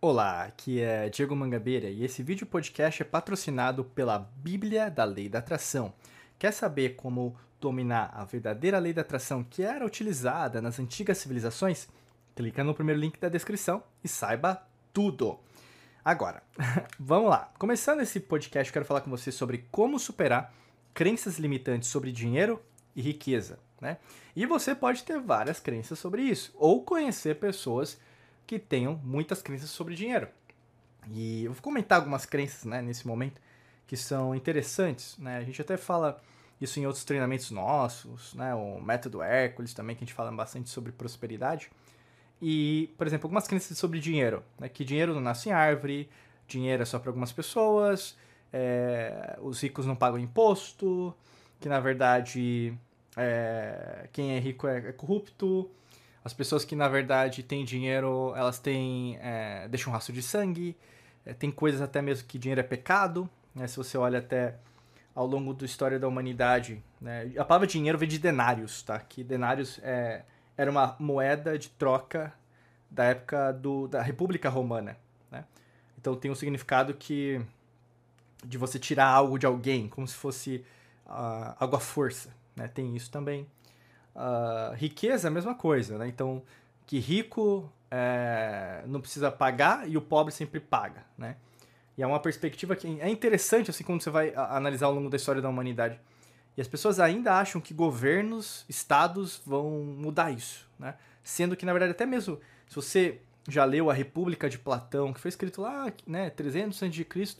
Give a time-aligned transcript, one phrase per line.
[0.00, 5.28] Olá, aqui é Diego Mangabeira e esse vídeo podcast é patrocinado pela Bíblia da Lei
[5.28, 5.92] da Atração.
[6.38, 11.88] Quer saber como dominar a verdadeira lei da atração que era utilizada nas antigas civilizações?
[12.36, 14.62] Clica no primeiro link da descrição e saiba
[14.92, 15.36] tudo.
[16.04, 16.44] Agora,
[16.96, 17.52] vamos lá.
[17.58, 20.54] Começando esse podcast, eu quero falar com você sobre como superar
[20.94, 22.62] crenças limitantes sobre dinheiro
[22.94, 23.58] e riqueza.
[23.80, 23.96] Né?
[24.36, 27.98] E você pode ter várias crenças sobre isso, ou conhecer pessoas
[28.48, 30.26] que tenham muitas crenças sobre dinheiro.
[31.10, 33.38] E eu vou comentar algumas crenças né, nesse momento
[33.86, 35.18] que são interessantes.
[35.18, 35.36] Né?
[35.36, 36.18] A gente até fala
[36.58, 38.54] isso em outros treinamentos nossos, né?
[38.54, 41.70] o método Hércules também, que a gente fala bastante sobre prosperidade.
[42.40, 44.66] E, por exemplo, algumas crenças sobre dinheiro, né?
[44.66, 46.08] que dinheiro não nasce em árvore,
[46.46, 48.16] dinheiro é só para algumas pessoas,
[48.50, 51.14] é, os ricos não pagam imposto,
[51.60, 52.72] que na verdade
[53.14, 55.70] é, quem é rico é, é corrupto,
[56.24, 59.18] as pessoas que, na verdade, têm dinheiro, elas têm.
[59.20, 60.76] É, deixam um rastro de sangue.
[61.24, 63.28] É, tem coisas até mesmo que dinheiro é pecado.
[63.54, 63.66] Né?
[63.66, 64.56] Se você olha até
[65.14, 66.80] ao longo da história da humanidade.
[67.00, 67.32] Né?
[67.36, 69.00] A palavra dinheiro vem de denários, tá?
[69.00, 70.22] Que denários é,
[70.56, 72.32] era uma moeda de troca
[72.88, 74.96] da época do, da República Romana.
[75.28, 75.44] Né?
[75.98, 77.40] Então tem um significado que
[78.44, 80.64] de você tirar algo de alguém, como se fosse
[81.04, 82.30] uh, algo à força.
[82.54, 82.68] Né?
[82.68, 83.44] Tem isso também.
[84.14, 86.08] Uh, riqueza é a mesma coisa, né?
[86.08, 86.42] Então,
[86.86, 91.36] que rico é, não precisa pagar e o pobre sempre paga, né?
[91.96, 95.16] E é uma perspectiva que é interessante, assim, quando você vai analisar ao longo da
[95.16, 95.98] história da humanidade.
[96.56, 100.94] E as pessoas ainda acham que governos, estados vão mudar isso, né?
[101.22, 105.20] Sendo que, na verdade, até mesmo se você já leu A República de Platão, que
[105.20, 107.36] foi escrito lá, né, 300 a.C.,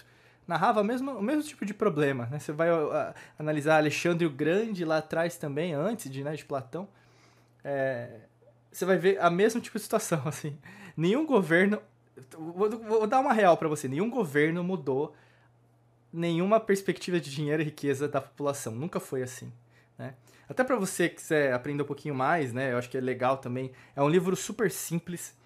[0.48, 2.26] narrava mesmo, o mesmo tipo de problema.
[2.30, 2.38] Né?
[2.38, 6.88] Você vai uh, analisar Alexandre o Grande lá atrás também, antes de, né, de Platão.
[7.62, 8.20] É,
[8.72, 10.22] você vai ver a mesma tipo de situação.
[10.26, 10.58] Assim.
[10.96, 11.80] Nenhum governo.
[12.36, 15.14] Vou, vou dar uma real para você: nenhum governo mudou
[16.10, 18.74] nenhuma perspectiva de dinheiro e riqueza da população.
[18.74, 19.52] Nunca foi assim.
[19.98, 20.14] Né?
[20.48, 22.72] Até para você que quiser aprender um pouquinho mais, né?
[22.72, 23.70] Eu acho que é legal também.
[23.94, 25.36] É um livro super simples,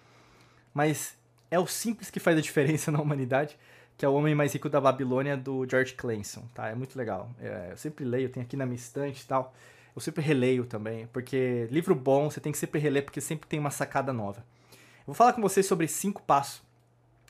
[0.73, 1.17] mas
[1.51, 3.57] é o simples que faz a diferença na humanidade
[3.97, 6.69] que é O Homem Mais Rico da Babilônia, do George Clayson, tá?
[6.69, 7.29] É muito legal.
[7.39, 9.53] É, eu sempre leio, tenho aqui na minha estante e tal.
[9.95, 13.59] Eu sempre releio também, porque livro bom você tem que sempre reler, porque sempre tem
[13.59, 14.43] uma sacada nova.
[14.71, 16.61] Eu vou falar com vocês sobre cinco passos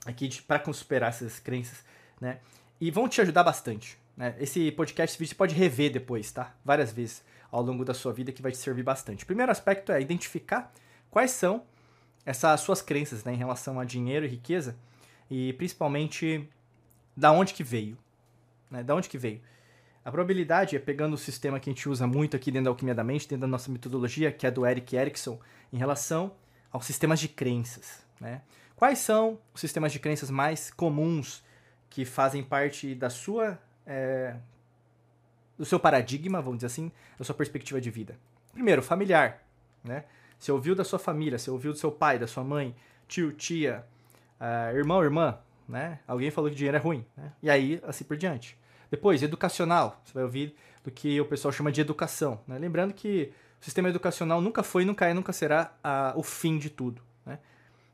[0.05, 1.83] aqui para superar essas crenças,
[2.19, 2.39] né?
[2.79, 3.97] E vão te ajudar bastante.
[4.15, 4.35] Né?
[4.39, 6.55] Esse podcast, esse vídeo, você pode rever depois, tá?
[6.63, 9.23] Várias vezes ao longo da sua vida, que vai te servir bastante.
[9.23, 10.73] O primeiro aspecto é identificar
[11.11, 11.63] quais são
[12.25, 14.75] essas suas crenças né, em relação a dinheiro e riqueza
[15.33, 16.47] e principalmente
[17.17, 17.97] da onde que veio,
[18.69, 18.83] né?
[18.83, 19.41] Da onde que veio?
[20.05, 22.93] A probabilidade é pegando o sistema que a gente usa muito aqui dentro da alquimia
[22.93, 25.39] da mente, dentro da nossa metodologia, que é do Eric Erickson,
[25.71, 26.35] em relação
[26.71, 28.43] aos sistemas de crenças, né?
[28.75, 31.43] Quais são os sistemas de crenças mais comuns
[31.89, 33.57] que fazem parte da sua
[33.87, 34.35] é,
[35.57, 38.19] do seu paradigma, vamos dizer assim, da sua perspectiva de vida?
[38.51, 39.43] Primeiro, familiar,
[39.83, 40.05] né?
[40.37, 42.75] Você ouviu da sua família, você ouviu do seu pai, da sua mãe,
[43.07, 43.83] tio, tia,
[44.39, 45.99] uh, irmão, irmã, né?
[46.07, 47.31] Alguém falou que dinheiro é ruim, né?
[47.41, 48.57] E aí, assim por diante.
[48.89, 49.99] Depois, educacional.
[50.03, 52.39] Você vai ouvir do que o pessoal chama de educação.
[52.47, 52.59] Né?
[52.59, 56.69] Lembrando que o sistema educacional nunca foi, nunca é, nunca será a, o fim de
[56.69, 57.01] tudo.
[57.25, 57.39] Né?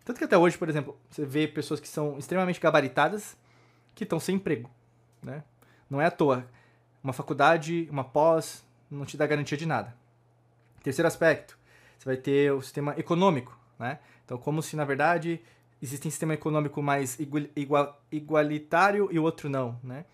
[0.03, 3.37] Tanto que até hoje, por exemplo, você vê pessoas que são extremamente gabaritadas
[3.95, 4.69] que estão sem emprego.
[5.21, 5.43] Né?
[5.89, 6.45] Não é à toa.
[7.03, 9.95] Uma faculdade, uma pós, não te dá garantia de nada.
[10.83, 11.57] Terceiro aspecto,
[11.97, 13.57] você vai ter o sistema econômico.
[13.77, 13.99] Né?
[14.25, 15.41] Então, como se, na verdade,
[15.81, 17.19] existe um sistema econômico mais
[17.55, 20.05] igual, igualitário e o outro não, né?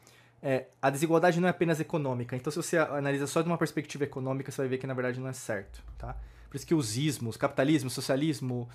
[0.41, 2.35] É, a desigualdade não é apenas econômica.
[2.35, 5.19] Então, se você analisa só de uma perspectiva econômica, você vai ver que na verdade
[5.19, 6.15] não é certo, tá?
[6.47, 8.69] Por isso que os ismos, capitalismo, socialismo,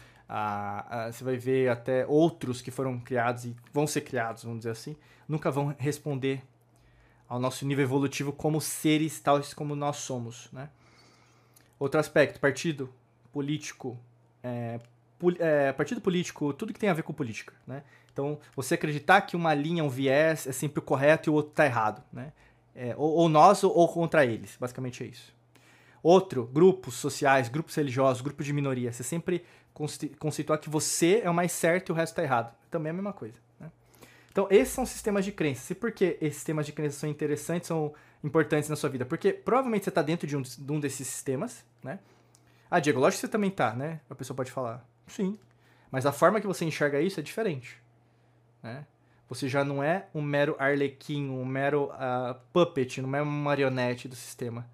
[1.11, 4.97] você vai ver até outros que foram criados e vão ser criados, vamos dizer assim,
[5.29, 6.43] nunca vão responder
[7.29, 10.69] ao nosso nível evolutivo como seres tais como nós somos, né?
[11.79, 12.93] Outro aspecto, partido
[13.33, 13.99] político,
[14.43, 14.81] é,
[15.39, 17.83] é, partido político, tudo que tem a ver com política, né?
[18.13, 21.53] Então, você acreditar que uma linha, um viés é sempre o correto e o outro
[21.53, 22.33] está errado, né?
[22.75, 25.35] É, ou, ou, nós ou contra eles, basicamente é isso.
[26.03, 29.45] Outro, grupos sociais, grupos religiosos, grupos de minoria, você sempre
[30.19, 32.55] conceituar que você é o mais certo e o resto está errado.
[32.71, 33.71] Também é a mesma coisa, né?
[34.31, 35.69] Então, esses são sistemas de crenças.
[35.71, 39.05] E por que esses sistemas de crenças são interessantes, são importantes na sua vida?
[39.05, 41.99] Porque provavelmente você está dentro de um, de um desses sistemas, né?
[42.71, 44.01] Ah, Diego, lógico que você também tá, né?
[44.09, 44.89] A pessoa pode falar.
[45.11, 45.39] Sim.
[45.91, 47.77] Mas a forma que você enxerga isso é diferente.
[48.63, 48.87] Né?
[49.29, 54.09] Você já não é um mero arlequim, um mero uh, puppet, não é uma marionete
[54.09, 54.69] do sistema.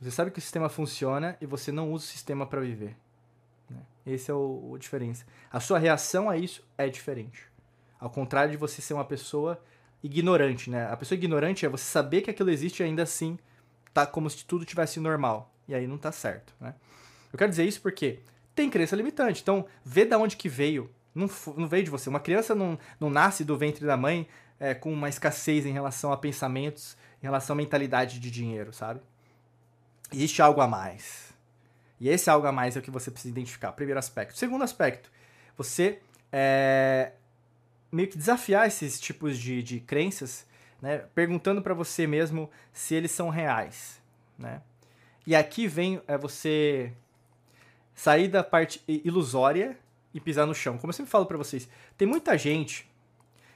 [0.00, 2.96] Você sabe que o sistema funciona e você não usa o sistema para viver.
[3.68, 3.80] Né?
[4.06, 5.24] Esse é o, o diferença.
[5.50, 7.46] A sua reação a isso é diferente.
[7.98, 9.60] Ao contrário de você ser uma pessoa
[10.02, 10.86] ignorante, né?
[10.90, 13.38] A pessoa ignorante é você saber que aquilo existe e ainda assim
[13.92, 15.52] tá como se tudo tivesse normal.
[15.66, 16.74] E aí não tá certo, né?
[17.32, 18.20] Eu quero dizer isso porque
[18.58, 19.40] tem crença limitante.
[19.40, 20.90] Então, vê da onde que veio.
[21.14, 22.08] Não, não veio de você.
[22.08, 24.26] Uma criança não, não nasce do ventre da mãe
[24.58, 29.00] é, com uma escassez em relação a pensamentos, em relação à mentalidade de dinheiro, sabe?
[30.12, 31.32] Existe algo a mais.
[32.00, 33.70] E esse algo a mais é o que você precisa identificar.
[33.72, 34.36] Primeiro aspecto.
[34.36, 35.08] Segundo aspecto,
[35.56, 36.00] você
[36.32, 37.12] é,
[37.92, 40.44] meio que desafiar esses tipos de, de crenças,
[40.82, 41.04] né?
[41.14, 44.02] Perguntando para você mesmo se eles são reais,
[44.36, 44.62] né?
[45.24, 46.92] E aqui vem é, você
[47.98, 49.76] sair da parte ilusória
[50.14, 50.78] e pisar no chão.
[50.78, 52.88] Como eu sempre falo para vocês, tem muita gente,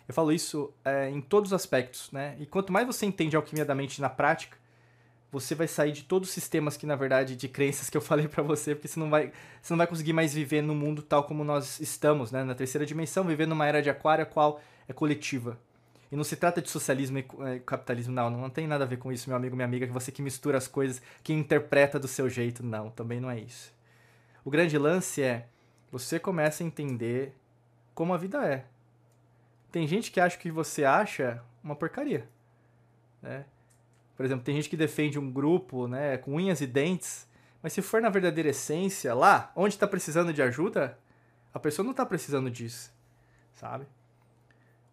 [0.08, 2.34] eu falo isso é, em todos os aspectos, né?
[2.40, 4.58] E quanto mais você entende a alquimia da mente na prática,
[5.30, 8.26] você vai sair de todos os sistemas que, na verdade, de crenças que eu falei
[8.26, 11.22] para você, porque você não, vai, você não vai conseguir mais viver no mundo tal
[11.22, 12.42] como nós estamos, né?
[12.42, 15.56] Na terceira dimensão, viver numa era de aquário, a qual é coletiva.
[16.10, 18.28] E não se trata de socialismo e é, capitalismo, não.
[18.28, 20.58] Não tem nada a ver com isso, meu amigo, minha amiga, que você que mistura
[20.58, 22.66] as coisas, que interpreta do seu jeito.
[22.66, 23.72] Não, também não é isso.
[24.44, 25.46] O grande lance é
[25.90, 27.34] você começa a entender
[27.94, 28.64] como a vida é.
[29.70, 32.28] Tem gente que acha que você acha uma porcaria,
[33.20, 33.44] né?
[34.16, 37.26] Por exemplo, tem gente que defende um grupo, né, com unhas e dentes,
[37.62, 40.98] mas se for na verdadeira essência, lá, onde está precisando de ajuda,
[41.54, 42.92] a pessoa não está precisando disso,
[43.54, 43.86] sabe?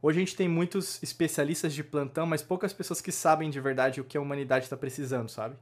[0.02, 4.00] Hoje a gente tem muitos especialistas de plantão, mas poucas pessoas que sabem de verdade
[4.00, 5.56] o que a humanidade está precisando, sabe?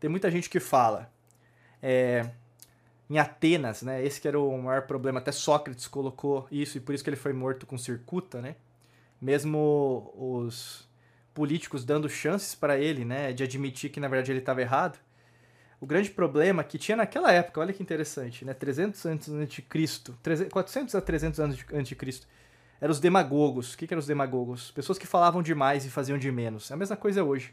[0.00, 1.12] Tem muita gente que fala.
[1.80, 2.28] É,
[3.12, 4.02] em Atenas, né?
[4.02, 5.20] Esse que era o maior problema.
[5.20, 8.56] Até Sócrates colocou isso e por isso que ele foi morto com circuta, né?
[9.20, 10.88] Mesmo os
[11.34, 14.98] políticos dando chances para ele, né, de admitir que na verdade ele estava errado.
[15.78, 19.62] O grande problema que tinha naquela época, olha que interessante, né, 300 anos antes de
[19.62, 20.18] Cristo,
[20.50, 22.26] 400 a 300 anos antes de Cristo,
[22.80, 23.74] eram os demagogos.
[23.74, 24.70] O que, que eram os demagogos?
[24.70, 26.70] Pessoas que falavam demais e faziam de menos.
[26.70, 27.52] É a mesma coisa hoje.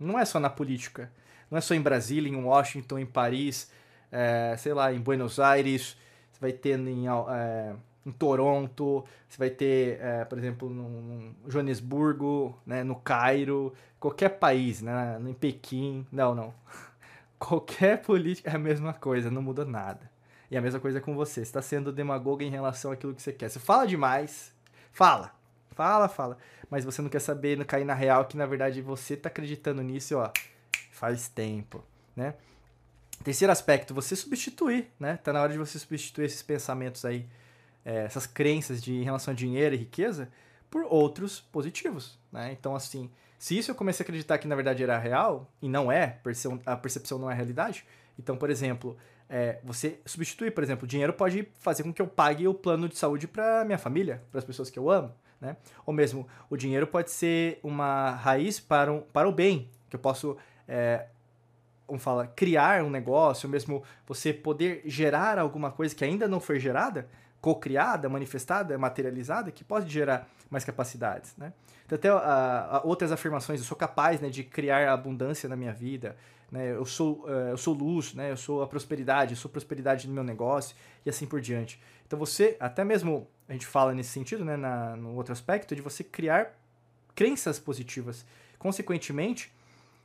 [0.00, 1.10] Não é só na política.
[1.50, 3.70] Não é só em Brasília, em Washington, em Paris,
[4.16, 5.96] é, sei lá, em Buenos Aires.
[6.32, 7.74] Você vai ter em, é,
[8.04, 14.80] em Toronto, você vai ter, é, por exemplo, no, Joanesburgo, né, no Cairo, qualquer país,
[14.80, 16.54] né, em Pequim, não, não.
[17.38, 20.10] Qualquer política é a mesma coisa, não muda nada.
[20.50, 23.30] E a mesma coisa com você, você está sendo demagogo em relação àquilo que você
[23.30, 23.50] quer.
[23.50, 24.54] Você fala demais,
[24.90, 25.34] fala,
[25.72, 26.38] fala, fala,
[26.70, 29.82] mas você não quer saber, não cair na real que na verdade você está acreditando
[29.82, 30.30] nisso, ó,
[30.90, 31.84] faz tempo,
[32.16, 32.34] né?
[33.24, 35.16] Terceiro aspecto, você substituir, né?
[35.16, 37.26] Tá na hora de você substituir esses pensamentos aí
[37.86, 40.28] é, essas crenças de, em relação a dinheiro e riqueza
[40.68, 42.50] por outros positivos, né?
[42.50, 43.08] Então, assim,
[43.38, 46.18] se isso eu comecei a acreditar que na verdade era real, e não é,
[46.66, 47.86] a percepção não é realidade,
[48.18, 48.96] então, por exemplo,
[49.28, 52.88] é, você substituir, por exemplo, o dinheiro pode fazer com que eu pague o plano
[52.88, 55.56] de saúde para minha família, para as pessoas que eu amo, né?
[55.84, 60.00] Ou mesmo, o dinheiro pode ser uma raiz para, um, para o bem, que eu
[60.00, 60.36] posso,
[60.66, 61.06] é,
[61.86, 66.58] como fala, criar um negócio, mesmo você poder gerar alguma coisa que ainda não foi
[66.58, 67.08] gerada,
[67.40, 71.52] co-criada, manifestada, materializada, que pode gerar mais capacidades, né?
[71.86, 76.16] Então, até uh, outras afirmações, eu sou capaz né, de criar abundância na minha vida,
[76.50, 76.72] né?
[76.72, 78.32] eu, sou, uh, eu sou luz, né?
[78.32, 80.74] eu sou a prosperidade, eu sou prosperidade no meu negócio
[81.04, 81.80] e assim por diante.
[82.04, 85.80] Então você, até mesmo, a gente fala nesse sentido, né, na, no outro aspecto, de
[85.80, 86.52] você criar
[87.14, 88.26] crenças positivas.
[88.58, 89.52] Consequentemente,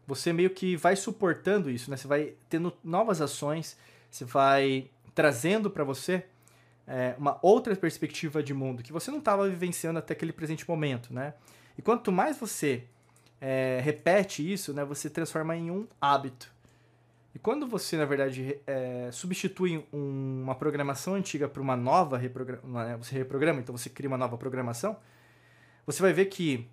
[0.06, 1.98] você meio que vai suportando isso, né?
[1.98, 3.78] Você vai tendo novas ações,
[4.10, 6.26] você vai trazendo para você
[6.88, 11.14] é, uma outra perspectiva de mundo que você não estava vivenciando até aquele presente momento,
[11.14, 11.34] né?
[11.78, 12.84] E quanto mais você
[13.40, 16.54] é, repete isso, né, você transforma em um hábito.
[17.34, 22.86] E quando você, na verdade, é, substitui um, uma programação antiga por uma nova reprograma,
[22.86, 24.98] né, você reprograma, então você cria uma nova programação,
[25.86, 26.68] você vai ver que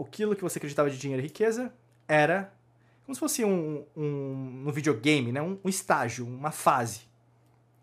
[0.00, 1.72] aquilo que você acreditava de dinheiro e riqueza
[2.06, 2.52] era
[3.04, 7.02] como se fosse um, um no videogame, né, um, um estágio, uma fase.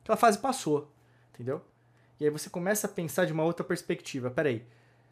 [0.04, 0.92] Aquela fase passou,
[1.34, 1.62] entendeu?
[2.20, 4.30] E aí você começa a pensar de uma outra perspectiva.
[4.30, 4.66] Peraí,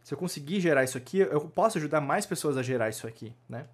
[0.03, 3.33] se eu conseguir gerar isso aqui, eu posso ajudar mais pessoas a gerar isso aqui,
[3.47, 3.67] né?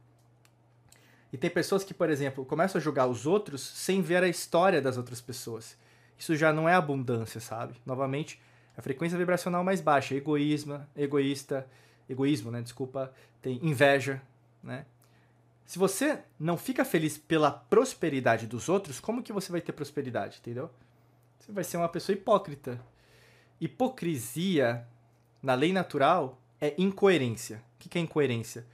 [1.31, 4.81] E tem pessoas que, por exemplo, começam a julgar os outros sem ver a história
[4.81, 5.77] das outras pessoas.
[6.17, 7.75] Isso já não é abundância, sabe?
[7.85, 8.41] Novamente,
[8.77, 11.67] a frequência vibracional mais baixa, egoísmo, egoísta,
[12.09, 12.61] egoísmo, né?
[12.61, 14.21] Desculpa, tem inveja,
[14.63, 14.85] né?
[15.65, 20.37] Se você não fica feliz pela prosperidade dos outros, como que você vai ter prosperidade,
[20.39, 20.69] entendeu?
[21.39, 22.79] Você vai ser uma pessoa hipócrita,
[23.59, 24.85] Hipocrisia,
[25.41, 27.63] na lei natural, é incoerência.
[27.75, 28.65] O que é incoerência?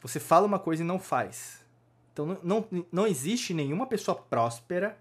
[0.00, 1.64] Você fala uma coisa e não faz.
[2.12, 4.98] Então não, não, não existe nenhuma pessoa próspera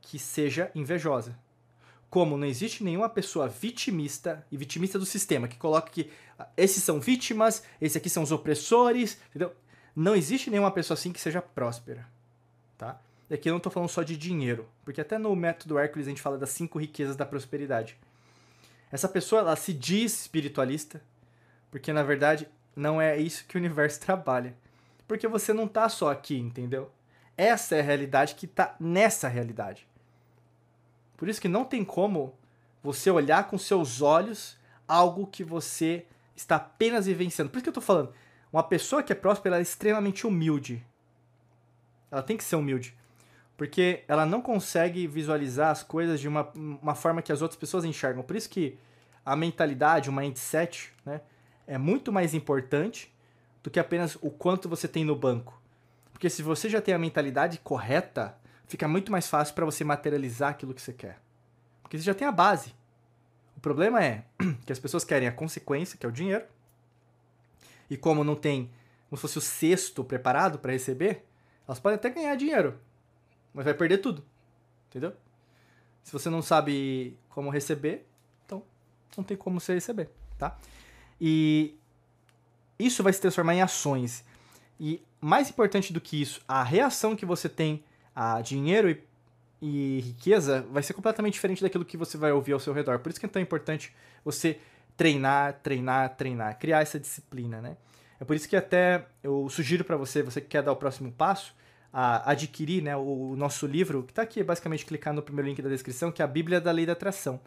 [0.00, 1.38] que seja invejosa.
[2.08, 6.82] como não existe nenhuma pessoa vitimista e vitimista do sistema que coloca que ah, esses
[6.82, 9.52] são vítimas, esses aqui são os opressores, entendeu?
[10.00, 12.08] Não existe nenhuma pessoa assim que seja próspera,
[12.78, 12.98] tá?
[13.28, 16.08] E aqui eu não estou falando só de dinheiro, porque até no método Hércules a
[16.08, 17.98] gente fala das cinco riquezas da prosperidade.
[18.90, 21.02] Essa pessoa, ela se diz espiritualista,
[21.70, 24.56] porque na verdade não é isso que o universo trabalha.
[25.06, 26.90] Porque você não tá só aqui, entendeu?
[27.36, 29.86] Essa é a realidade que tá nessa realidade.
[31.14, 32.34] Por isso que não tem como
[32.82, 34.56] você olhar com seus olhos
[34.88, 37.50] algo que você está apenas vivenciando.
[37.50, 38.14] Por isso que eu tô falando,
[38.52, 40.84] uma pessoa que é próspera é extremamente humilde.
[42.10, 42.96] Ela tem que ser humilde.
[43.56, 47.84] Porque ela não consegue visualizar as coisas de uma, uma forma que as outras pessoas
[47.84, 48.22] enxergam.
[48.22, 48.78] Por isso que
[49.24, 51.20] a mentalidade, o mindset, né,
[51.66, 53.14] é muito mais importante
[53.62, 55.60] do que apenas o quanto você tem no banco.
[56.10, 60.50] Porque se você já tem a mentalidade correta, fica muito mais fácil para você materializar
[60.50, 61.20] aquilo que você quer.
[61.82, 62.74] Porque você já tem a base.
[63.56, 64.24] O problema é
[64.64, 66.44] que as pessoas querem a consequência, que é o dinheiro.
[67.90, 68.70] E como não tem
[69.10, 71.24] como se fosse o cesto preparado para receber,
[71.66, 72.78] elas podem até ganhar dinheiro,
[73.52, 74.24] mas vai perder tudo.
[74.88, 75.12] Entendeu?
[76.04, 78.06] Se você não sabe como receber,
[78.46, 78.62] então
[79.16, 80.56] não tem como você receber, tá?
[81.20, 81.76] E
[82.78, 84.24] isso vai se transformar em ações.
[84.78, 89.02] E mais importante do que isso, a reação que você tem a dinheiro e,
[89.60, 93.00] e riqueza vai ser completamente diferente daquilo que você vai ouvir ao seu redor.
[93.00, 93.92] Por isso que é tão importante
[94.24, 94.60] você
[95.00, 97.74] treinar, treinar, treinar, criar essa disciplina, né?
[98.20, 101.10] É por isso que até eu sugiro para você, você que quer dar o próximo
[101.10, 101.56] passo,
[101.90, 105.62] a adquirir né, o nosso livro, que está aqui, é basicamente clicar no primeiro link
[105.62, 107.40] da descrição, que é a Bíblia da Lei da Atração.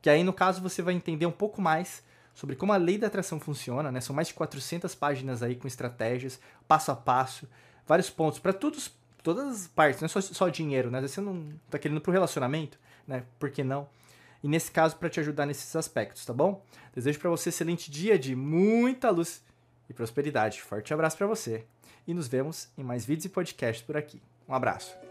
[0.00, 3.08] Que aí, no caso, você vai entender um pouco mais sobre como a lei da
[3.08, 4.00] atração funciona, né?
[4.00, 6.38] São mais de 400 páginas aí com estratégias,
[6.68, 7.48] passo a passo,
[7.88, 8.92] vários pontos para todas
[9.26, 11.02] as partes, não é só, só dinheiro, né?
[11.02, 13.24] Você não tá querendo pro relacionamento, né?
[13.36, 13.88] Por que não?
[14.42, 16.64] E nesse caso, para te ajudar nesses aspectos, tá bom?
[16.94, 19.42] Desejo para você um excelente dia de muita luz
[19.88, 20.62] e prosperidade.
[20.62, 21.64] Forte abraço para você
[22.06, 24.20] e nos vemos em mais vídeos e podcasts por aqui.
[24.48, 25.09] Um abraço.